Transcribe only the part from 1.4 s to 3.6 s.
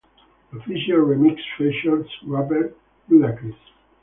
features rapper Ludacris.